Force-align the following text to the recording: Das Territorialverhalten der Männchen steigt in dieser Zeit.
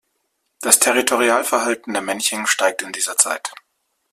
Das 0.61 0.79
Territorialverhalten 0.79 1.93
der 1.93 2.01
Männchen 2.01 2.47
steigt 2.47 2.81
in 2.81 2.91
dieser 2.91 3.17
Zeit. 3.17 3.51